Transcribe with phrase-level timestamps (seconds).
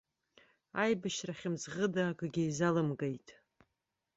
[0.81, 3.27] Аибашьра хьымӡӷыда акгьы изалымгеит.